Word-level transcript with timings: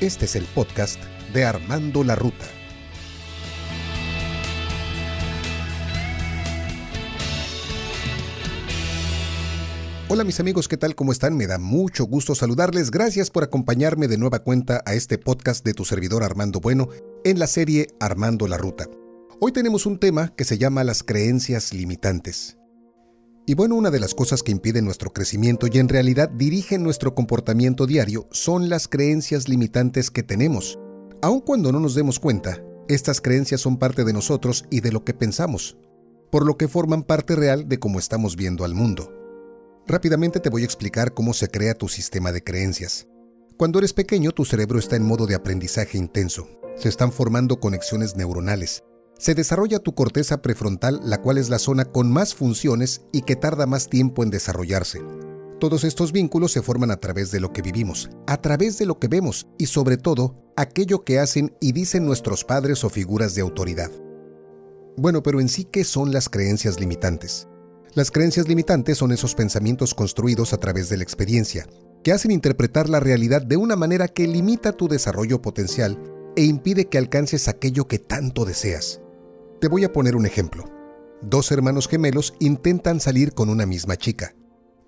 Este 0.00 0.26
es 0.26 0.36
el 0.36 0.44
podcast 0.44 1.00
de 1.32 1.46
Armando 1.46 2.04
la 2.04 2.14
Ruta. 2.16 2.44
Hola 10.08 10.22
mis 10.24 10.38
amigos, 10.38 10.68
¿qué 10.68 10.76
tal? 10.76 10.94
¿Cómo 10.94 11.12
están? 11.12 11.34
Me 11.38 11.46
da 11.46 11.56
mucho 11.56 12.04
gusto 12.04 12.34
saludarles. 12.34 12.90
Gracias 12.90 13.30
por 13.30 13.42
acompañarme 13.42 14.06
de 14.06 14.18
nueva 14.18 14.40
cuenta 14.40 14.82
a 14.84 14.92
este 14.92 15.16
podcast 15.16 15.64
de 15.64 15.72
tu 15.72 15.86
servidor 15.86 16.22
Armando 16.22 16.60
Bueno 16.60 16.90
en 17.24 17.38
la 17.38 17.46
serie 17.46 17.86
Armando 17.98 18.46
la 18.48 18.58
Ruta. 18.58 18.84
Hoy 19.40 19.52
tenemos 19.52 19.86
un 19.86 19.98
tema 19.98 20.34
que 20.36 20.44
se 20.44 20.58
llama 20.58 20.84
las 20.84 21.04
creencias 21.04 21.72
limitantes. 21.72 22.58
Y 23.48 23.54
bueno, 23.54 23.76
una 23.76 23.92
de 23.92 24.00
las 24.00 24.12
cosas 24.12 24.42
que 24.42 24.50
impiden 24.50 24.84
nuestro 24.84 25.12
crecimiento 25.12 25.68
y 25.70 25.78
en 25.78 25.88
realidad 25.88 26.28
dirigen 26.28 26.82
nuestro 26.82 27.14
comportamiento 27.14 27.86
diario 27.86 28.26
son 28.32 28.68
las 28.68 28.88
creencias 28.88 29.48
limitantes 29.48 30.10
que 30.10 30.24
tenemos. 30.24 30.80
Aun 31.22 31.40
cuando 31.42 31.70
no 31.70 31.78
nos 31.78 31.94
demos 31.94 32.18
cuenta, 32.18 32.60
estas 32.88 33.20
creencias 33.20 33.60
son 33.60 33.78
parte 33.78 34.04
de 34.04 34.12
nosotros 34.12 34.64
y 34.68 34.80
de 34.80 34.90
lo 34.90 35.04
que 35.04 35.14
pensamos, 35.14 35.78
por 36.32 36.44
lo 36.44 36.56
que 36.56 36.66
forman 36.66 37.04
parte 37.04 37.36
real 37.36 37.68
de 37.68 37.78
cómo 37.78 38.00
estamos 38.00 38.34
viendo 38.34 38.64
al 38.64 38.74
mundo. 38.74 39.12
Rápidamente 39.86 40.40
te 40.40 40.50
voy 40.50 40.62
a 40.62 40.66
explicar 40.66 41.14
cómo 41.14 41.32
se 41.32 41.48
crea 41.48 41.74
tu 41.74 41.86
sistema 41.86 42.32
de 42.32 42.42
creencias. 42.42 43.06
Cuando 43.56 43.78
eres 43.78 43.92
pequeño, 43.92 44.32
tu 44.32 44.44
cerebro 44.44 44.80
está 44.80 44.96
en 44.96 45.06
modo 45.06 45.24
de 45.24 45.36
aprendizaje 45.36 45.98
intenso. 45.98 46.48
Se 46.74 46.88
están 46.88 47.12
formando 47.12 47.60
conexiones 47.60 48.16
neuronales, 48.16 48.82
se 49.18 49.34
desarrolla 49.34 49.78
tu 49.78 49.94
corteza 49.94 50.42
prefrontal, 50.42 51.00
la 51.04 51.22
cual 51.22 51.38
es 51.38 51.48
la 51.48 51.58
zona 51.58 51.86
con 51.86 52.12
más 52.12 52.34
funciones 52.34 53.02
y 53.12 53.22
que 53.22 53.36
tarda 53.36 53.66
más 53.66 53.88
tiempo 53.88 54.22
en 54.22 54.30
desarrollarse. 54.30 55.00
Todos 55.58 55.84
estos 55.84 56.12
vínculos 56.12 56.52
se 56.52 56.60
forman 56.60 56.90
a 56.90 56.98
través 56.98 57.30
de 57.30 57.40
lo 57.40 57.52
que 57.52 57.62
vivimos, 57.62 58.10
a 58.26 58.42
través 58.42 58.76
de 58.76 58.84
lo 58.84 58.98
que 58.98 59.08
vemos 59.08 59.46
y 59.56 59.66
sobre 59.66 59.96
todo 59.96 60.34
aquello 60.54 61.02
que 61.02 61.18
hacen 61.18 61.56
y 61.60 61.72
dicen 61.72 62.04
nuestros 62.04 62.44
padres 62.44 62.84
o 62.84 62.90
figuras 62.90 63.34
de 63.34 63.40
autoridad. 63.40 63.90
Bueno, 64.98 65.22
pero 65.22 65.40
en 65.40 65.48
sí, 65.48 65.64
¿qué 65.64 65.84
son 65.84 66.12
las 66.12 66.28
creencias 66.28 66.78
limitantes? 66.78 67.48
Las 67.94 68.10
creencias 68.10 68.48
limitantes 68.48 68.98
son 68.98 69.12
esos 69.12 69.34
pensamientos 69.34 69.94
construidos 69.94 70.52
a 70.52 70.58
través 70.58 70.90
de 70.90 70.98
la 70.98 71.02
experiencia, 71.02 71.66
que 72.04 72.12
hacen 72.12 72.30
interpretar 72.30 72.90
la 72.90 73.00
realidad 73.00 73.40
de 73.40 73.56
una 73.56 73.76
manera 73.76 74.08
que 74.08 74.26
limita 74.26 74.72
tu 74.72 74.88
desarrollo 74.88 75.40
potencial 75.40 75.98
e 76.36 76.44
impide 76.44 76.88
que 76.88 76.98
alcances 76.98 77.48
aquello 77.48 77.88
que 77.88 77.98
tanto 77.98 78.44
deseas. 78.44 79.00
Te 79.60 79.68
voy 79.68 79.84
a 79.84 79.92
poner 79.92 80.16
un 80.16 80.26
ejemplo. 80.26 80.64
Dos 81.22 81.50
hermanos 81.50 81.88
gemelos 81.88 82.34
intentan 82.40 83.00
salir 83.00 83.32
con 83.32 83.48
una 83.48 83.64
misma 83.64 83.96
chica. 83.96 84.34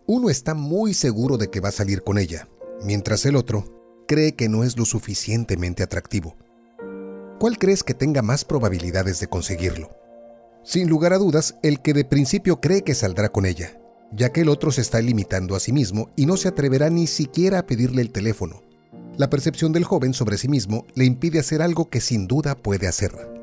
Uno 0.07 0.29
está 0.29 0.53
muy 0.53 0.93
seguro 0.93 1.39
de 1.39 1.49
que 1.49 1.61
va 1.61 1.71
a 1.71 1.73
salir 1.73 2.03
con 2.03 2.19
ella, 2.19 2.49
mientras 2.85 3.25
el 3.25 3.37
otro 3.37 3.65
cree 4.07 4.35
que 4.35 4.51
no 4.51 4.65
es 4.65 4.77
lo 4.77 4.85
suficientemente 4.85 5.83
atractivo. 5.83 6.37
¿Cuál 7.39 7.57
crees 7.57 7.83
que 7.83 7.95
tenga 7.95 8.21
más 8.21 8.45
probabilidades 8.45 9.21
de 9.21 9.29
conseguirlo? 9.29 9.91
Sin 10.65 10.91
lugar 10.91 11.15
a 11.15 11.19
dudas, 11.19 11.57
el 11.63 11.81
que 11.81 11.95
de 11.95 12.05
principio 12.05 12.61
cree 12.61 12.83
que 12.83 12.95
saldrá 12.95 13.31
con 13.31 13.47
ella, 13.47 13.81
ya 14.13 14.33
que 14.33 14.43
el 14.43 14.51
otro 14.51 14.71
se 14.71 14.83
está 14.83 15.01
limitando 15.01 15.57
a 15.57 15.61
sí 15.61 15.73
mismo 15.73 16.11
y 16.15 16.27
no 16.27 16.37
se 16.37 16.49
atreverá 16.49 16.91
ni 16.91 17.07
siquiera 17.07 17.61
a 17.61 17.67
pedirle 17.67 18.03
el 18.03 18.13
teléfono. 18.13 18.63
La 19.17 19.31
percepción 19.31 19.73
del 19.73 19.85
joven 19.85 20.13
sobre 20.13 20.37
sí 20.37 20.49
mismo 20.49 20.85
le 20.95 21.07
impide 21.07 21.39
hacer 21.39 21.63
algo 21.63 21.89
que 21.89 22.01
sin 22.03 22.27
duda 22.27 22.55
puede 22.55 22.87
hacer. 22.87 23.38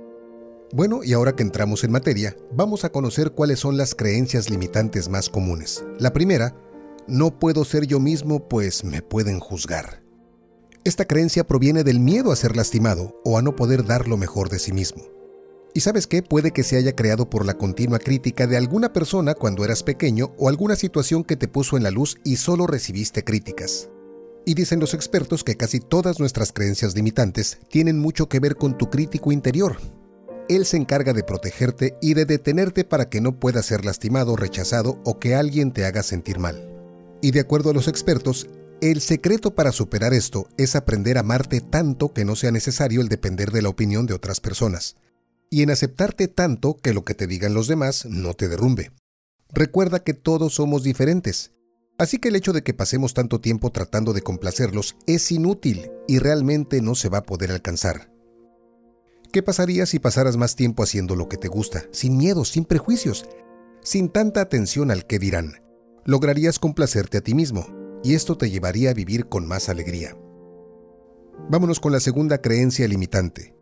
Bueno, 0.72 1.04
y 1.04 1.14
ahora 1.14 1.36
que 1.36 1.44
entramos 1.44 1.84
en 1.84 1.92
materia, 1.92 2.36
vamos 2.52 2.84
a 2.86 2.92
conocer 2.92 3.32
cuáles 3.32 3.60
son 3.60 3.78
las 3.78 3.94
creencias 3.96 4.50
limitantes 4.50 5.10
más 5.10 5.30
comunes. 5.30 5.86
La 6.00 6.12
primera, 6.12 6.56
no 7.08 7.40
puedo 7.40 7.64
ser 7.66 7.86
yo 7.86 8.00
mismo 8.00 8.50
pues 8.50 8.84
me 8.84 9.02
pueden 9.02 9.40
juzgar. 9.40 10.02
Esta 10.84 11.06
creencia 11.06 11.46
proviene 11.46 11.84
del 11.84 12.00
miedo 12.00 12.32
a 12.32 12.36
ser 12.36 12.56
lastimado 12.56 13.20
o 13.24 13.38
a 13.38 13.42
no 13.42 13.56
poder 13.56 13.86
dar 13.86 14.08
lo 14.08 14.18
mejor 14.18 14.50
de 14.50 14.60
sí 14.60 14.72
mismo. 14.72 15.04
Y 15.74 15.82
sabes 15.82 16.08
qué, 16.08 16.24
puede 16.24 16.52
que 16.52 16.64
se 16.64 16.78
haya 16.78 16.96
creado 16.96 17.30
por 17.30 17.46
la 17.46 17.56
continua 17.56 18.00
crítica 18.00 18.48
de 18.48 18.58
alguna 18.58 18.94
persona 18.94 19.34
cuando 19.34 19.66
eras 19.66 19.84
pequeño 19.84 20.34
o 20.38 20.48
alguna 20.48 20.76
situación 20.76 21.24
que 21.24 21.36
te 21.36 21.48
puso 21.48 21.76
en 21.76 21.84
la 21.84 21.92
luz 21.92 22.18
y 22.24 22.38
solo 22.38 22.66
recibiste 22.66 23.24
críticas. 23.24 23.90
Y 24.46 24.54
dicen 24.54 24.80
los 24.80 24.94
expertos 24.94 25.44
que 25.44 25.58
casi 25.58 25.80
todas 25.80 26.20
nuestras 26.20 26.54
creencias 26.54 26.96
limitantes 26.96 27.60
tienen 27.70 28.00
mucho 28.00 28.30
que 28.30 28.40
ver 28.40 28.56
con 28.56 28.78
tu 28.78 28.90
crítico 28.90 29.32
interior, 29.32 29.78
él 30.50 30.66
se 30.66 30.78
encarga 30.78 31.14
de 31.14 31.24
protegerte 31.24 31.98
y 32.02 32.14
de 32.14 32.26
detenerte 32.26 32.84
para 32.84 33.10
que 33.10 33.22
no 33.22 33.40
puedas 33.40 33.66
ser 33.66 33.86
lastimado, 33.86 34.36
rechazado 34.36 35.02
o 35.04 35.20
que 35.20 35.36
alguien 35.36 35.72
te 35.72 35.86
haga 35.86 36.04
sentir 36.04 36.40
mal. 36.40 36.70
Y 37.22 37.32
de 37.32 37.40
acuerdo 37.40 37.72
a 37.72 37.74
los 37.74 37.88
expertos, 37.88 38.48
el 38.82 39.02
secreto 39.02 39.56
para 39.56 39.72
superar 39.72 40.14
esto 40.14 40.48
es 40.58 40.76
aprender 40.76 41.18
a 41.18 41.22
amarte 41.22 41.62
tanto 41.62 42.14
que 42.14 42.26
no 42.26 42.36
sea 42.36 42.52
necesario 42.52 43.02
el 43.02 43.08
depender 43.08 43.52
de 43.52 43.62
la 43.62 43.70
opinión 43.70 44.06
de 44.06 44.14
otras 44.14 44.42
personas. 44.42 44.96
Y 45.50 45.64
en 45.64 45.72
aceptarte 45.72 46.28
tanto 46.28 46.76
que 46.78 46.94
lo 46.94 47.04
que 47.04 47.16
te 47.16 47.28
digan 47.28 47.54
los 47.54 47.68
demás 47.68 48.06
no 48.06 48.34
te 48.34 48.48
derrumbe. 48.48 48.92
Recuerda 49.54 50.04
que 50.04 50.14
todos 50.14 50.56
somos 50.56 50.84
diferentes. 50.84 51.52
Así 51.98 52.20
que 52.20 52.28
el 52.28 52.36
hecho 52.36 52.52
de 52.52 52.62
que 52.62 52.74
pasemos 52.74 53.14
tanto 53.14 53.40
tiempo 53.40 53.72
tratando 53.72 54.12
de 54.12 54.22
complacerlos 54.22 54.98
es 55.08 55.32
inútil 55.32 55.90
y 56.08 56.20
realmente 56.20 56.82
no 56.82 56.96
se 56.96 57.10
va 57.10 57.20
a 57.20 57.24
poder 57.24 57.52
alcanzar. 57.52 58.15
¿Qué 59.36 59.44
pasaría 59.44 59.86
si 59.86 60.00
pasaras 60.00 60.38
más 60.38 60.56
tiempo 60.56 60.82
haciendo 60.82 61.18
lo 61.18 61.28
que 61.28 61.36
te 61.36 61.50
gusta, 61.50 61.84
sin 61.92 62.16
miedos, 62.16 62.52
sin 62.52 62.64
prejuicios, 62.64 63.26
sin 63.82 64.08
tanta 64.08 64.40
atención 64.40 64.92
al 64.92 65.06
que 65.06 65.20
dirán? 65.20 65.62
Lograrías 66.06 66.58
complacerte 66.58 67.18
a 67.18 67.22
ti 67.22 67.34
mismo, 67.34 67.68
y 68.02 68.14
esto 68.16 68.38
te 68.38 68.50
llevaría 68.50 68.92
a 68.92 68.94
vivir 68.94 69.28
con 69.28 69.46
más 69.46 69.68
alegría. 69.68 70.18
Vámonos 71.50 71.82
con 71.82 71.92
la 71.92 72.00
segunda 72.00 72.38
creencia 72.38 72.88
limitante. 72.88 73.58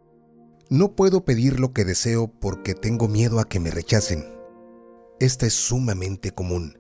No 0.70 0.96
puedo 0.96 1.26
pedir 1.26 1.60
lo 1.60 1.74
que 1.74 1.86
deseo 1.86 2.28
porque 2.28 2.76
tengo 2.76 3.08
miedo 3.08 3.40
a 3.40 3.46
que 3.50 3.60
me 3.60 3.72
rechacen. 3.72 4.24
Esta 5.20 5.48
es 5.48 5.56
sumamente 5.56 6.30
común. 6.30 6.78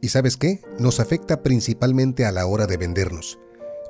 ¿Y 0.00 0.10
sabes 0.10 0.36
qué? 0.36 0.60
Nos 0.78 1.00
afecta 1.00 1.42
principalmente 1.42 2.24
a 2.24 2.30
la 2.30 2.46
hora 2.46 2.68
de 2.68 2.76
vendernos. 2.76 3.40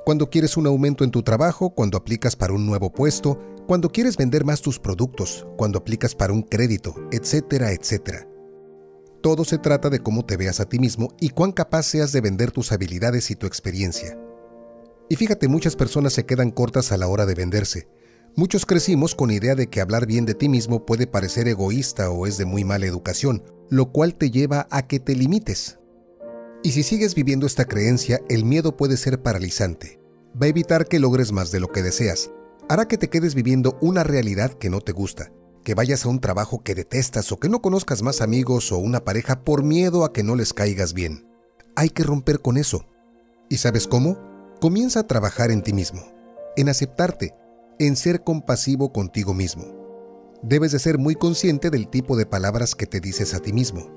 Cuando 0.03 0.31
quieres 0.31 0.57
un 0.57 0.65
aumento 0.65 1.03
en 1.03 1.11
tu 1.11 1.21
trabajo, 1.21 1.75
cuando 1.75 1.99
aplicas 1.99 2.35
para 2.35 2.53
un 2.53 2.65
nuevo 2.65 2.91
puesto, 2.91 3.39
cuando 3.71 3.87
quieres 3.87 4.17
vender 4.17 4.43
más 4.43 4.61
tus 4.61 4.79
productos, 4.79 5.47
cuando 5.55 5.79
aplicas 5.79 6.13
para 6.13 6.33
un 6.33 6.41
crédito, 6.41 6.93
etcétera, 7.09 7.71
etcétera. 7.71 8.27
Todo 9.21 9.45
se 9.45 9.59
trata 9.59 9.89
de 9.89 10.01
cómo 10.01 10.25
te 10.25 10.35
veas 10.35 10.59
a 10.59 10.67
ti 10.67 10.77
mismo 10.77 11.15
y 11.21 11.29
cuán 11.29 11.53
capaz 11.53 11.83
seas 11.83 12.11
de 12.11 12.19
vender 12.19 12.51
tus 12.51 12.73
habilidades 12.73 13.31
y 13.31 13.37
tu 13.37 13.47
experiencia. 13.47 14.19
Y 15.07 15.15
fíjate, 15.15 15.47
muchas 15.47 15.77
personas 15.77 16.11
se 16.11 16.25
quedan 16.25 16.51
cortas 16.51 16.91
a 16.91 16.97
la 16.97 17.07
hora 17.07 17.25
de 17.25 17.33
venderse. 17.33 17.87
Muchos 18.35 18.65
crecimos 18.65 19.15
con 19.15 19.31
idea 19.31 19.55
de 19.55 19.67
que 19.67 19.79
hablar 19.79 20.05
bien 20.05 20.25
de 20.25 20.35
ti 20.35 20.49
mismo 20.49 20.85
puede 20.85 21.07
parecer 21.07 21.47
egoísta 21.47 22.09
o 22.11 22.27
es 22.27 22.37
de 22.37 22.43
muy 22.43 22.65
mala 22.65 22.87
educación, 22.87 23.41
lo 23.69 23.93
cual 23.93 24.15
te 24.15 24.31
lleva 24.31 24.67
a 24.69 24.85
que 24.85 24.99
te 24.99 25.15
limites. 25.15 25.79
Y 26.61 26.73
si 26.73 26.83
sigues 26.83 27.15
viviendo 27.15 27.47
esta 27.47 27.63
creencia, 27.63 28.19
el 28.27 28.43
miedo 28.43 28.75
puede 28.75 28.97
ser 28.97 29.21
paralizante. 29.21 30.01
Va 30.35 30.47
a 30.47 30.49
evitar 30.49 30.87
que 30.87 30.99
logres 30.99 31.31
más 31.31 31.51
de 31.51 31.61
lo 31.61 31.69
que 31.69 31.81
deseas 31.83 32.31
hará 32.69 32.87
que 32.87 32.97
te 32.97 33.09
quedes 33.09 33.35
viviendo 33.35 33.77
una 33.81 34.03
realidad 34.03 34.53
que 34.53 34.69
no 34.69 34.81
te 34.81 34.91
gusta, 34.91 35.31
que 35.63 35.75
vayas 35.75 36.05
a 36.05 36.09
un 36.09 36.19
trabajo 36.19 36.63
que 36.63 36.75
detestas 36.75 37.31
o 37.31 37.39
que 37.39 37.49
no 37.49 37.61
conozcas 37.61 38.01
más 38.01 38.21
amigos 38.21 38.71
o 38.71 38.77
una 38.77 39.03
pareja 39.03 39.43
por 39.43 39.63
miedo 39.63 40.05
a 40.05 40.13
que 40.13 40.23
no 40.23 40.35
les 40.35 40.53
caigas 40.53 40.93
bien. 40.93 41.27
Hay 41.75 41.89
que 41.89 42.03
romper 42.03 42.41
con 42.41 42.57
eso. 42.57 42.85
¿Y 43.49 43.57
sabes 43.57 43.87
cómo? 43.87 44.17
Comienza 44.59 45.01
a 45.01 45.07
trabajar 45.07 45.51
en 45.51 45.63
ti 45.63 45.73
mismo, 45.73 46.01
en 46.55 46.69
aceptarte, 46.69 47.33
en 47.79 47.95
ser 47.95 48.23
compasivo 48.23 48.91
contigo 48.93 49.33
mismo. 49.33 49.65
Debes 50.43 50.71
de 50.71 50.79
ser 50.79 50.97
muy 50.97 51.15
consciente 51.15 51.69
del 51.69 51.87
tipo 51.87 52.17
de 52.17 52.25
palabras 52.25 52.75
que 52.75 52.87
te 52.87 52.99
dices 52.99 53.33
a 53.33 53.39
ti 53.39 53.53
mismo. 53.53 53.89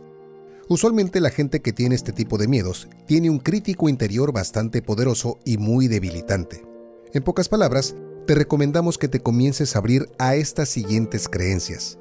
Usualmente 0.68 1.20
la 1.20 1.30
gente 1.30 1.60
que 1.60 1.72
tiene 1.72 1.94
este 1.94 2.12
tipo 2.12 2.38
de 2.38 2.48
miedos 2.48 2.88
tiene 3.06 3.28
un 3.28 3.38
crítico 3.38 3.88
interior 3.88 4.32
bastante 4.32 4.80
poderoso 4.80 5.38
y 5.44 5.58
muy 5.58 5.88
debilitante. 5.88 6.64
En 7.12 7.22
pocas 7.22 7.48
palabras, 7.48 7.94
te 8.26 8.34
recomendamos 8.34 8.96
que 8.96 9.08
te 9.08 9.20
comiences 9.20 9.74
a 9.74 9.78
abrir 9.78 10.08
a 10.18 10.34
estas 10.34 10.68
siguientes 10.68 11.28
creencias. 11.28 11.98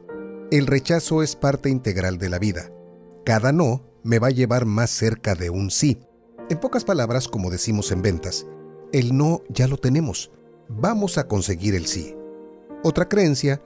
El 0.52 0.68
rechazo 0.68 1.22
es 1.22 1.36
parte 1.36 1.70
integral 1.70 2.18
de 2.18 2.30
la 2.30 2.40
vida. 2.40 2.72
Cada 3.25 3.52
no 3.52 3.81
me 4.04 4.20
va 4.20 4.28
a 4.28 4.31
llevar 4.31 4.66
más 4.66 4.90
cerca 4.90 5.36
de 5.36 5.50
un 5.50 5.72
sí. 5.72 6.00
En 6.50 6.60
pocas 6.60 6.86
palabras, 6.86 7.28
como 7.28 7.50
decimos 7.50 7.92
en 7.92 8.02
ventas, 8.02 8.46
el 8.92 9.18
no 9.18 9.42
ya 9.50 9.68
lo 9.68 9.78
tenemos. 9.78 10.31
Vamos 10.70 11.18
a 11.18 11.28
conseguir 11.28 11.75
el 11.75 11.88
sí. 11.88 12.16
Otra 12.84 13.10
creencia 13.10 13.62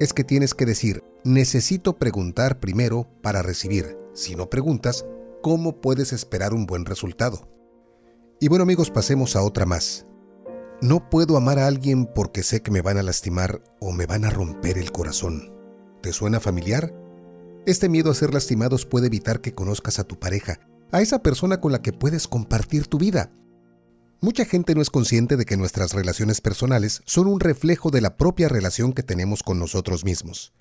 es 0.00 0.12
que 0.12 0.24
tienes 0.24 0.54
que 0.54 0.66
decir, 0.66 1.02
necesito 1.24 1.98
preguntar 1.98 2.60
primero 2.60 3.06
para 3.22 3.42
recibir. 3.42 3.98
Si 4.14 4.34
no 4.34 4.48
preguntas, 4.48 5.04
¿cómo 5.42 5.80
puedes 5.80 6.12
esperar 6.12 6.54
un 6.54 6.66
buen 6.66 6.84
resultado? 6.84 7.48
Y 8.40 8.48
bueno 8.48 8.62
amigos, 8.62 8.90
pasemos 8.90 9.36
a 9.36 9.42
otra 9.42 9.66
más. 9.66 10.07
No 10.80 11.10
puedo 11.10 11.36
amar 11.36 11.58
a 11.58 11.66
alguien 11.66 12.06
porque 12.06 12.44
sé 12.44 12.62
que 12.62 12.70
me 12.70 12.82
van 12.82 12.98
a 12.98 13.02
lastimar 13.02 13.60
o 13.80 13.90
me 13.90 14.06
van 14.06 14.24
a 14.24 14.30
romper 14.30 14.78
el 14.78 14.92
corazón. 14.92 15.52
¿Te 16.00 16.12
suena 16.12 16.38
familiar? 16.38 16.94
Este 17.66 17.88
miedo 17.88 18.12
a 18.12 18.14
ser 18.14 18.32
lastimados 18.32 18.86
puede 18.86 19.08
evitar 19.08 19.40
que 19.40 19.54
conozcas 19.54 19.98
a 19.98 20.04
tu 20.04 20.20
pareja, 20.20 20.60
a 20.92 21.02
esa 21.02 21.20
persona 21.20 21.60
con 21.60 21.72
la 21.72 21.82
que 21.82 21.92
puedes 21.92 22.28
compartir 22.28 22.86
tu 22.86 22.96
vida. 22.96 23.32
Mucha 24.20 24.44
gente 24.44 24.76
no 24.76 24.80
es 24.80 24.88
consciente 24.88 25.36
de 25.36 25.46
que 25.46 25.56
nuestras 25.56 25.94
relaciones 25.94 26.40
personales 26.40 27.02
son 27.06 27.26
un 27.26 27.40
reflejo 27.40 27.90
de 27.90 28.00
la 28.00 28.16
propia 28.16 28.48
relación 28.48 28.92
que 28.92 29.02
tenemos 29.02 29.42
con 29.42 29.58
nosotros 29.58 30.04
mismos. 30.04 30.52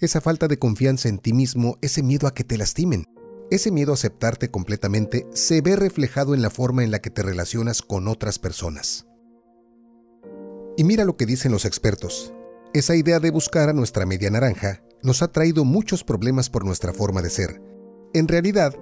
Esa 0.00 0.22
falta 0.22 0.48
de 0.48 0.58
confianza 0.58 1.10
en 1.10 1.18
ti 1.18 1.34
mismo, 1.34 1.76
ese 1.82 2.02
miedo 2.02 2.26
a 2.26 2.32
que 2.32 2.44
te 2.44 2.56
lastimen, 2.56 3.04
ese 3.50 3.70
miedo 3.70 3.92
a 3.92 3.94
aceptarte 3.94 4.50
completamente 4.50 5.26
se 5.34 5.60
ve 5.60 5.76
reflejado 5.76 6.34
en 6.34 6.40
la 6.40 6.48
forma 6.48 6.82
en 6.82 6.90
la 6.90 7.00
que 7.00 7.10
te 7.10 7.22
relacionas 7.22 7.82
con 7.82 8.08
otras 8.08 8.38
personas. 8.38 9.06
Y 10.76 10.84
mira 10.84 11.04
lo 11.04 11.16
que 11.16 11.26
dicen 11.26 11.52
los 11.52 11.64
expertos. 11.64 12.32
Esa 12.74 12.94
idea 12.94 13.20
de 13.20 13.30
buscar 13.30 13.70
a 13.70 13.72
nuestra 13.72 14.04
media 14.04 14.30
naranja 14.30 14.82
nos 15.02 15.22
ha 15.22 15.28
traído 15.28 15.64
muchos 15.64 16.04
problemas 16.04 16.50
por 16.50 16.64
nuestra 16.64 16.92
forma 16.92 17.22
de 17.22 17.30
ser. 17.30 17.62
En 18.12 18.28
realidad, 18.28 18.74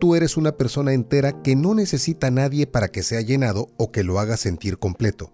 tú 0.00 0.14
eres 0.14 0.36
una 0.36 0.56
persona 0.56 0.94
entera 0.94 1.42
que 1.42 1.54
no 1.54 1.74
necesita 1.74 2.28
a 2.28 2.30
nadie 2.30 2.66
para 2.66 2.88
que 2.88 3.02
sea 3.02 3.20
llenado 3.20 3.68
o 3.76 3.92
que 3.92 4.02
lo 4.02 4.18
haga 4.18 4.36
sentir 4.36 4.78
completo. 4.78 5.32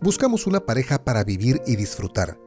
Buscamos 0.00 0.46
una 0.46 0.64
pareja 0.66 1.04
para 1.04 1.24
vivir 1.24 1.60
y 1.66 1.76
disfrutar, 1.76 2.38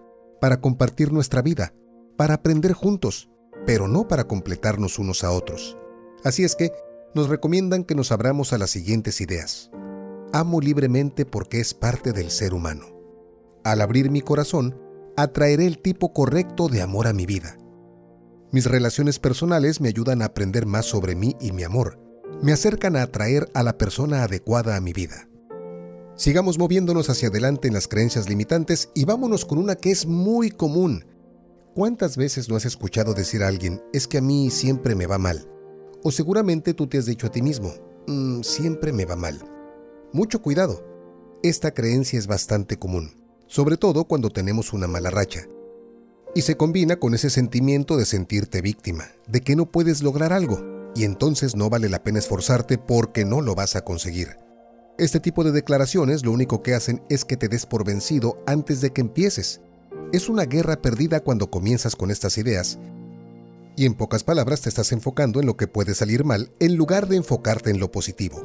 para 0.41 0.59
compartir 0.59 1.13
nuestra 1.13 1.41
vida, 1.41 1.73
para 2.17 2.33
aprender 2.33 2.73
juntos, 2.73 3.29
pero 3.65 3.87
no 3.87 4.07
para 4.07 4.25
completarnos 4.25 4.97
unos 4.99 5.23
a 5.23 5.31
otros. 5.31 5.77
Así 6.23 6.43
es 6.43 6.55
que 6.55 6.71
nos 7.13 7.29
recomiendan 7.29 7.83
que 7.83 7.95
nos 7.95 8.11
abramos 8.11 8.51
a 8.51 8.57
las 8.57 8.71
siguientes 8.71 9.21
ideas. 9.21 9.71
Amo 10.33 10.59
libremente 10.59 11.25
porque 11.25 11.59
es 11.59 11.73
parte 11.73 12.11
del 12.11 12.31
ser 12.31 12.53
humano. 12.53 12.94
Al 13.65 13.81
abrir 13.81 14.11
mi 14.11 14.21
corazón, 14.21 14.79
atraeré 15.17 15.65
el 15.65 15.79
tipo 15.79 16.13
correcto 16.13 16.67
de 16.67 16.83
amor 16.83 17.07
a 17.07 17.13
mi 17.13 17.25
vida. 17.25 17.57
Mis 18.51 18.67
relaciones 18.67 19.17
personales 19.17 19.81
me 19.81 19.89
ayudan 19.89 20.21
a 20.21 20.25
aprender 20.25 20.67
más 20.67 20.85
sobre 20.85 21.15
mí 21.15 21.35
y 21.41 21.51
mi 21.51 21.63
amor. 21.63 21.99
Me 22.43 22.53
acercan 22.53 22.95
a 22.95 23.01
atraer 23.01 23.49
a 23.55 23.63
la 23.63 23.75
persona 23.75 24.21
adecuada 24.21 24.75
a 24.75 24.81
mi 24.81 24.93
vida. 24.93 25.27
Sigamos 26.15 26.59
moviéndonos 26.59 27.09
hacia 27.09 27.29
adelante 27.29 27.67
en 27.67 27.73
las 27.73 27.87
creencias 27.87 28.29
limitantes 28.29 28.91
y 28.93 29.03
vámonos 29.05 29.45
con 29.45 29.57
una 29.57 29.75
que 29.75 29.89
es 29.89 30.05
muy 30.05 30.51
común. 30.51 31.03
¿Cuántas 31.73 32.17
veces 32.17 32.47
no 32.47 32.57
has 32.57 32.65
escuchado 32.65 33.15
decir 33.15 33.41
a 33.41 33.47
alguien, 33.47 33.81
es 33.93 34.07
que 34.07 34.19
a 34.19 34.21
mí 34.21 34.51
siempre 34.51 34.93
me 34.93 35.07
va 35.07 35.17
mal? 35.17 35.49
O 36.03 36.11
seguramente 36.11 36.75
tú 36.75 36.85
te 36.85 36.99
has 36.99 37.07
dicho 37.07 37.25
a 37.25 37.31
ti 37.31 37.41
mismo, 37.41 37.73
mm, 38.05 38.41
siempre 38.43 38.93
me 38.93 39.05
va 39.05 39.15
mal. 39.15 39.41
Mucho 40.13 40.39
cuidado. 40.43 40.85
Esta 41.41 41.73
creencia 41.73 42.19
es 42.19 42.27
bastante 42.27 42.77
común, 42.77 43.24
sobre 43.47 43.77
todo 43.77 44.05
cuando 44.05 44.29
tenemos 44.29 44.73
una 44.73 44.87
mala 44.87 45.09
racha 45.09 45.47
y 46.35 46.41
se 46.41 46.57
combina 46.57 46.97
con 46.97 47.13
ese 47.13 47.29
sentimiento 47.29 47.95
de 47.95 48.05
sentirte 48.05 48.61
víctima, 48.61 49.05
de 49.25 49.39
que 49.39 49.55
no 49.55 49.71
puedes 49.71 50.03
lograr 50.03 50.33
algo, 50.33 50.91
y 50.93 51.05
entonces 51.05 51.55
no 51.55 51.69
vale 51.69 51.87
la 51.87 52.03
pena 52.03 52.19
esforzarte 52.19 52.77
porque 52.77 53.23
no 53.23 53.41
lo 53.41 53.55
vas 53.55 53.77
a 53.77 53.85
conseguir. 53.85 54.37
Este 54.97 55.21
tipo 55.21 55.45
de 55.45 55.53
declaraciones 55.53 56.25
lo 56.25 56.33
único 56.33 56.61
que 56.61 56.73
hacen 56.73 57.01
es 57.09 57.23
que 57.23 57.37
te 57.37 57.47
des 57.47 57.65
por 57.65 57.85
vencido 57.85 58.43
antes 58.45 58.81
de 58.81 58.91
que 58.91 59.01
empieces. 59.01 59.61
Es 60.11 60.27
una 60.27 60.43
guerra 60.43 60.81
perdida 60.81 61.21
cuando 61.21 61.49
comienzas 61.49 61.95
con 61.95 62.11
estas 62.11 62.37
ideas, 62.37 62.79
y 63.77 63.85
en 63.85 63.93
pocas 63.93 64.25
palabras 64.25 64.61
te 64.61 64.69
estás 64.69 64.91
enfocando 64.91 65.39
en 65.39 65.45
lo 65.45 65.55
que 65.55 65.67
puede 65.67 65.95
salir 65.95 66.25
mal 66.25 66.51
en 66.59 66.75
lugar 66.75 67.07
de 67.07 67.15
enfocarte 67.15 67.69
en 67.69 67.79
lo 67.79 67.91
positivo. 67.91 68.41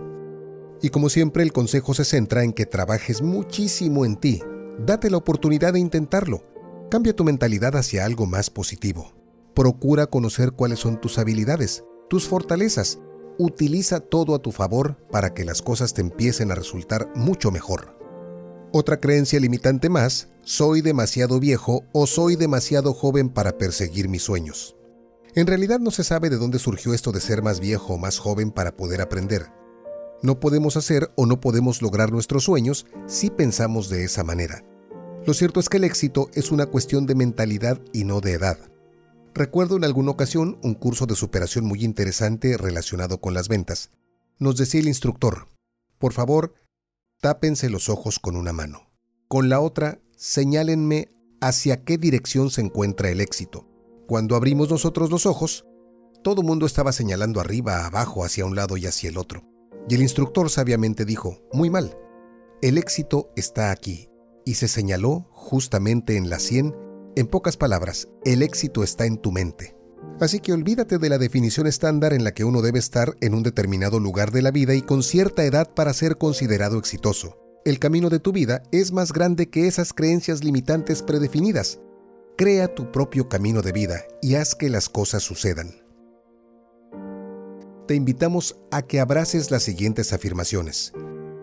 Y 0.81 0.91
como 0.91 1.09
siempre 1.09 1.43
el 1.43 1.53
consejo 1.53 1.93
se 1.93 2.05
centra 2.05 2.45
en 2.45 2.53
que 2.53 2.67
trabajes 2.67 3.21
muchísimo 3.21 4.05
en 4.05 4.17
ti. 4.17 4.43
Date 4.85 5.11
la 5.11 5.17
oportunidad 5.19 5.73
de 5.73 5.81
intentarlo 5.81 6.51
Cambia 6.91 7.15
tu 7.15 7.23
mentalidad 7.23 7.77
hacia 7.77 8.05
algo 8.05 8.27
más 8.27 8.51
positivo. 8.51 9.13
Procura 9.55 10.09
conocer 10.09 10.51
cuáles 10.51 10.81
son 10.81 11.01
tus 11.01 11.19
habilidades, 11.19 11.85
tus 12.09 12.27
fortalezas. 12.27 12.99
Utiliza 13.39 14.01
todo 14.01 14.35
a 14.35 14.41
tu 14.41 14.51
favor 14.51 14.97
para 15.09 15.33
que 15.33 15.45
las 15.45 15.63
cosas 15.63 15.95
te 15.95 16.01
empiecen 16.01 16.51
a 16.51 16.57
resultar 16.57 17.09
mucho 17.15 17.53
mejor. 17.53 17.97
Otra 18.73 18.99
creencia 18.99 19.39
limitante 19.39 19.89
más, 19.89 20.31
soy 20.43 20.81
demasiado 20.81 21.39
viejo 21.39 21.85
o 21.93 22.09
soy 22.09 22.35
demasiado 22.35 22.93
joven 22.93 23.29
para 23.29 23.57
perseguir 23.57 24.09
mis 24.09 24.23
sueños. 24.23 24.77
En 25.37 25.47
realidad 25.47 25.79
no 25.79 25.93
se 25.93 26.03
sabe 26.03 26.29
de 26.29 26.39
dónde 26.39 26.59
surgió 26.59 26.93
esto 26.93 27.13
de 27.13 27.21
ser 27.21 27.41
más 27.41 27.61
viejo 27.61 27.95
o 27.95 27.99
más 27.99 28.19
joven 28.19 28.51
para 28.51 28.77
poder 28.77 29.01
aprender. 29.01 29.47
No 30.23 30.41
podemos 30.41 30.77
hacer 30.77 31.13
o 31.15 31.25
no 31.25 31.41
podemos 31.41 31.83
lograr 31.83 32.11
nuestros 32.11 32.43
sueños 32.43 32.85
si 33.07 33.31
pensamos 33.31 33.89
de 33.89 34.03
esa 34.03 34.25
manera. 34.25 34.65
Lo 35.27 35.35
cierto 35.35 35.61
es 35.61 35.69
que 35.69 35.77
el 35.77 35.85
éxito 35.85 36.31
es 36.35 36.51
una 36.51 36.67
cuestión 36.67 37.07
de 37.07 37.15
mentalidad 37.15 37.79
y 37.93 38.05
no 38.05 38.21
de 38.21 38.33
edad. 38.33 38.59
Recuerdo 39.35 39.77
en 39.77 39.85
alguna 39.85 40.11
ocasión 40.11 40.59
un 40.63 40.75
curso 40.75 41.07
de 41.07 41.15
superación 41.15 41.65
muy 41.67 41.85
interesante 41.85 42.57
relacionado 42.57 43.21
con 43.21 43.35
las 43.35 43.49
ventas. 43.49 43.91
Nos 44.39 44.57
decía 44.57 44.81
el 44.81 44.89
instructor, 44.89 45.47
por 45.99 46.13
favor, 46.13 46.55
tápense 47.21 47.69
los 47.69 47.89
ojos 47.89 48.19
con 48.19 48.35
una 48.35 48.53
mano. 48.53 48.91
Con 49.29 49.49
la 49.49 49.61
otra, 49.61 50.01
señálenme 50.17 51.13
hacia 51.41 51.85
qué 51.85 51.99
dirección 51.99 52.51
se 52.51 52.63
encuentra 52.63 53.11
el 53.11 53.21
éxito. 53.21 53.69
Cuando 54.07 54.35
abrimos 54.35 54.71
nosotros 54.71 55.11
los 55.11 55.27
ojos, 55.27 55.67
todo 56.23 56.43
mundo 56.43 56.67
estaba 56.67 56.93
señalando 56.93 57.41
arriba, 57.41 57.87
abajo, 57.87 58.25
hacia 58.25 58.45
un 58.45 58.57
lado 58.57 58.77
y 58.77 58.87
hacia 58.87 59.11
el 59.11 59.19
otro. 59.19 59.45
Y 59.89 59.95
el 59.95 60.03
instructor 60.03 60.51
sabiamente 60.51 61.05
dijo, 61.05 61.41
muy 61.53 61.71
mal, 61.71 61.97
el 62.61 62.77
éxito 62.77 63.31
está 63.37 63.71
aquí, 63.71 64.10
y 64.51 64.55
se 64.55 64.67
señaló 64.67 65.29
justamente 65.31 66.17
en 66.17 66.29
la 66.29 66.41
100, 66.41 66.75
en 67.15 67.29
pocas 67.29 67.57
palabras, 67.57 68.09
el 68.25 68.43
éxito 68.43 68.83
está 68.83 69.07
en 69.07 69.17
tu 69.17 69.31
mente. 69.31 69.77
Así 70.19 70.41
que 70.41 70.53
olvídate 70.53 70.99
de 70.99 71.09
la 71.09 71.19
definición 71.19 71.69
estándar 71.69 72.13
en 72.13 72.25
la 72.25 72.35
que 72.35 72.43
uno 72.43 72.61
debe 72.61 72.81
estar 72.81 73.15
en 73.21 73.35
un 73.35 73.45
determinado 73.45 74.01
lugar 74.01 74.33
de 74.33 74.43
la 74.43 74.51
vida 74.51 74.75
y 74.75 74.83
con 74.83 75.05
cierta 75.05 75.45
edad 75.45 75.73
para 75.73 75.93
ser 75.93 76.19
considerado 76.19 76.79
exitoso. 76.79 77.39
El 77.65 77.79
camino 77.79 78.09
de 78.09 78.19
tu 78.19 78.33
vida 78.33 78.65
es 78.73 78.91
más 78.91 79.13
grande 79.13 79.51
que 79.51 79.69
esas 79.69 79.93
creencias 79.93 80.43
limitantes 80.43 81.03
predefinidas. 81.03 81.79
Crea 82.37 82.75
tu 82.75 82.91
propio 82.91 83.29
camino 83.29 83.63
de 83.63 83.71
vida 83.71 84.03
y 84.21 84.35
haz 84.35 84.57
que 84.57 84.69
las 84.69 84.89
cosas 84.89 85.23
sucedan. 85.23 85.77
Te 87.87 87.95
invitamos 87.95 88.57
a 88.73 88.83
que 88.83 88.99
abraces 88.99 89.53
las 89.53 89.63
siguientes 89.63 90.13
afirmaciones. 90.13 90.93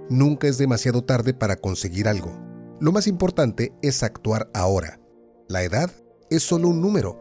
Nunca 0.09 0.49
es 0.49 0.57
demasiado 0.57 1.05
tarde 1.05 1.33
para 1.33 1.55
conseguir 1.55 2.09
algo. 2.09 2.46
Lo 2.79 2.91
más 2.91 3.07
importante 3.07 3.73
es 3.81 4.03
actuar 4.03 4.51
ahora. 4.53 4.99
La 5.47 5.63
edad 5.63 5.89
es 6.29 6.43
solo 6.43 6.67
un 6.67 6.79
número. 6.79 7.19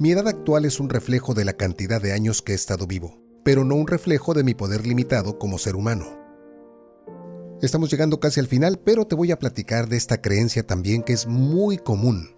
Mi 0.00 0.10
edad 0.10 0.26
actual 0.26 0.64
es 0.64 0.80
un 0.80 0.88
reflejo 0.88 1.34
de 1.34 1.44
la 1.44 1.52
cantidad 1.52 2.02
de 2.02 2.12
años 2.12 2.42
que 2.42 2.50
he 2.50 2.54
estado 2.56 2.88
vivo, 2.88 3.16
pero 3.44 3.62
no 3.62 3.76
un 3.76 3.86
reflejo 3.86 4.34
de 4.34 4.42
mi 4.42 4.54
poder 4.54 4.88
limitado 4.88 5.38
como 5.38 5.58
ser 5.58 5.76
humano. 5.76 6.18
Estamos 7.62 7.90
llegando 7.90 8.18
casi 8.18 8.40
al 8.40 8.48
final, 8.48 8.80
pero 8.80 9.06
te 9.06 9.14
voy 9.14 9.30
a 9.30 9.38
platicar 9.38 9.88
de 9.88 9.96
esta 9.96 10.20
creencia 10.20 10.66
también 10.66 11.04
que 11.04 11.12
es 11.12 11.28
muy 11.28 11.78
común. 11.78 12.30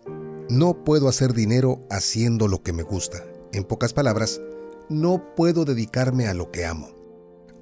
No 0.51 0.85
puedo 0.85 1.09
hacer 1.09 1.33
dinero 1.33 1.81
haciendo 1.89 2.47
lo 2.47 2.63
que 2.63 2.75
me 2.75 2.83
gusta. 2.83 3.25
En 3.55 3.65
pocas 3.65 3.95
palabras, 3.95 4.39
no 4.91 5.35
puedo 5.35 5.65
dedicarme 5.65 6.27
a 6.27 6.35
lo 6.35 6.51
que 6.51 6.67
amo. 6.67 6.89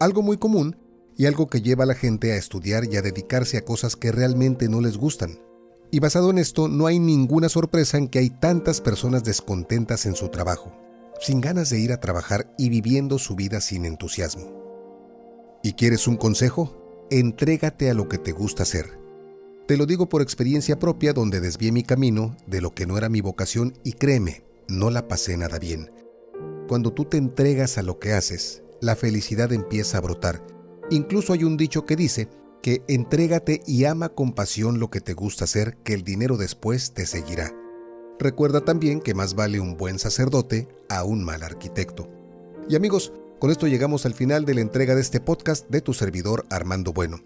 Algo 0.01 0.23
muy 0.23 0.39
común 0.39 0.77
y 1.19 1.27
algo 1.27 1.51
que 1.51 1.61
lleva 1.61 1.83
a 1.83 1.87
la 1.87 1.97
gente 1.97 2.33
a 2.33 2.37
estudiar 2.37 2.85
y 2.85 2.97
a 2.97 3.03
dedicarse 3.03 3.59
a 3.59 3.65
cosas 3.65 3.97
que 3.97 4.13
realmente 4.13 4.69
no 4.69 4.81
les 4.81 4.97
gustan. 4.97 5.41
Y 5.91 5.99
basado 5.99 6.31
en 6.31 6.39
esto, 6.39 6.69
no 6.69 6.87
hay 6.87 7.01
ninguna 7.01 7.49
sorpresa 7.49 7.99
en 7.99 8.07
que 8.07 8.21
hay 8.21 8.31
tantas 8.31 8.81
personas 8.81 9.25
descontentas 9.25 10.07
en 10.07 10.15
su 10.15 10.29
trabajo, 10.29 10.73
sin 11.21 11.41
ganas 11.41 11.71
de 11.71 11.81
ir 11.81 11.93
a 11.93 12.01
trabajar 12.01 12.55
y 12.57 12.69
viviendo 12.69 13.19
su 13.19 13.35
vida 13.35 13.61
sin 13.61 13.85
entusiasmo. 13.85 15.59
¿Y 15.65 15.73
quieres 15.73 16.07
un 16.07 16.17
consejo? 16.17 17.07
Entrégate 17.11 17.91
a 17.91 17.95
lo 17.95 18.09
que 18.09 18.19
te 18.19 18.31
gusta 18.31 18.63
hacer. 18.63 19.01
Te 19.67 19.77
lo 19.77 19.87
digo 19.87 20.09
por 20.09 20.23
experiencia 20.23 20.79
propia 20.79 21.15
donde 21.15 21.41
desvié 21.41 21.73
mi 21.73 21.83
camino 21.83 22.37
de 22.47 22.61
lo 22.61 22.75
que 22.75 22.87
no 22.87 22.97
era 22.97 23.09
mi 23.09 23.23
vocación 23.23 23.75
y 23.83 23.95
créeme, 23.95 24.45
no 24.69 24.89
la 24.91 25.09
pasé 25.09 25.37
nada 25.37 25.59
bien. 25.59 25.91
Cuando 26.69 26.93
tú 26.93 27.07
te 27.07 27.17
entregas 27.17 27.77
a 27.77 27.83
lo 27.83 27.99
que 27.99 28.13
haces, 28.13 28.63
la 28.81 28.95
felicidad 28.95 29.53
empieza 29.53 29.99
a 29.99 30.03
brotar 30.03 30.58
Incluso 30.91 31.35
hay 31.35 31.45
un 31.45 31.57
dicho 31.57 31.85
que 31.85 31.97
dice 31.97 32.29
que 32.63 32.83
entrégate 32.89 33.63
y 33.67 33.85
ama 33.85 34.09
con 34.09 34.33
pasión 34.33 34.81
lo 34.81 34.91
que 34.91 35.01
te 35.01 35.15
gusta 35.15 35.45
hacer, 35.45 35.77
que 35.85 35.95
el 35.95 36.03
dinero 36.03 36.37
después 36.37 36.93
te 36.93 37.07
seguirá. 37.07 37.53
Recuerda 38.19 38.65
también 38.65 39.01
que 39.01 39.15
más 39.15 39.35
vale 39.35 39.61
un 39.61 39.77
buen 39.77 39.99
sacerdote 39.99 40.67
a 40.89 41.05
un 41.05 41.23
mal 41.25 41.43
arquitecto. 41.43 42.09
Y 42.69 42.75
amigos, 42.75 43.13
con 43.39 43.51
esto 43.51 43.69
llegamos 43.69 44.07
al 44.07 44.15
final 44.15 44.45
de 44.45 44.55
la 44.55 44.63
entrega 44.63 44.95
de 44.95 45.03
este 45.03 45.21
podcast 45.21 45.69
de 45.69 45.81
tu 45.81 45.95
servidor 45.95 46.47
Armando 46.51 46.93
Bueno. 46.93 47.21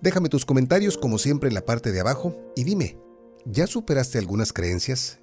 Déjame 0.00 0.28
tus 0.28 0.44
comentarios 0.44 0.98
como 0.98 1.18
siempre 1.18 1.48
en 1.48 1.54
la 1.54 1.64
parte 1.64 1.90
de 1.90 2.00
abajo 2.00 2.36
y 2.54 2.64
dime, 2.64 2.98
¿ya 3.46 3.66
superaste 3.66 4.18
algunas 4.18 4.52
creencias? 4.52 5.20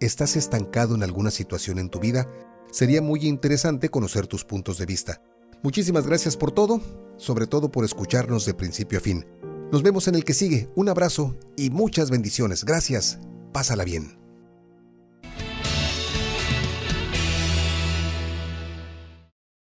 ¿Estás 0.00 0.36
estancado 0.36 0.94
en 0.94 1.02
alguna 1.02 1.30
situación 1.30 1.78
en 1.78 1.88
tu 1.88 2.00
vida? 2.00 2.28
Sería 2.70 3.00
muy 3.00 3.26
interesante 3.26 3.88
conocer 3.88 4.26
tus 4.26 4.44
puntos 4.44 4.78
de 4.78 4.86
vista. 4.86 5.22
Muchísimas 5.62 6.06
gracias 6.06 6.36
por 6.36 6.52
todo, 6.52 6.80
sobre 7.16 7.46
todo 7.46 7.70
por 7.70 7.84
escucharnos 7.84 8.46
de 8.46 8.54
principio 8.54 8.98
a 8.98 9.02
fin. 9.02 9.26
Nos 9.72 9.82
vemos 9.82 10.06
en 10.08 10.14
el 10.14 10.24
que 10.24 10.34
sigue. 10.34 10.68
Un 10.76 10.88
abrazo 10.88 11.36
y 11.56 11.70
muchas 11.70 12.10
bendiciones. 12.10 12.64
Gracias. 12.64 13.18
Pásala 13.52 13.84
bien. 13.84 14.25